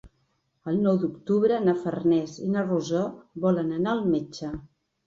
El 0.71 0.79
nou 0.85 0.97
d'octubre 1.03 1.59
na 1.67 1.77
Farners 1.83 2.35
i 2.49 2.51
na 2.57 2.65
Rosó 2.67 3.07
volen 3.47 3.75
anar 3.79 3.97
al 3.97 4.05
metge. 4.19 4.57